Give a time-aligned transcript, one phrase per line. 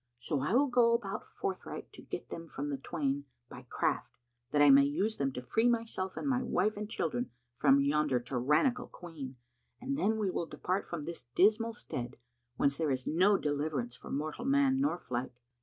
[0.17, 4.17] So I will go about forthright to get them from the twain by craft,
[4.49, 8.19] that I may use them to free myself and my wife and children from yonder
[8.19, 9.35] tyrannical Queen,
[9.79, 12.17] and then we will depart from this dismal stead,
[12.57, 15.33] whence there is no deliverance for mortal man nor flight.